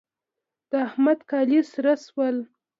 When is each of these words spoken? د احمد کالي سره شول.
د 0.69 0.71
احمد 0.87 1.19
کالي 1.29 1.61
سره 1.71 1.93
شول. 2.05 2.37